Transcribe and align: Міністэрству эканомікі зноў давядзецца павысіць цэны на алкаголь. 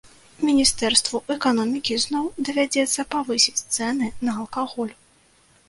Міністэрству 0.47 1.17
эканомікі 1.35 1.99
зноў 2.05 2.25
давядзецца 2.49 3.07
павысіць 3.13 3.57
цэны 3.75 4.11
на 4.29 4.39
алкаголь. 4.45 4.93